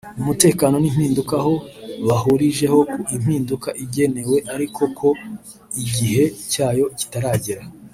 [0.21, 1.53] umutekano n’impinduka aho
[2.07, 5.09] bahurijeho ko impinduka ikenewe ariko ko
[5.83, 7.63] igihe cyayo kitaragera